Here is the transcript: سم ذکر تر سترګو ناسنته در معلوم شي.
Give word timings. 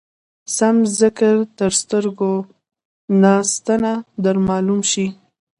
سم 0.55 0.75
ذکر 1.01 1.35
تر 1.57 1.71
سترګو 1.81 2.33
ناسنته 3.21 3.93
در 4.23 4.35
معلوم 4.47 4.81
شي. 4.91 5.05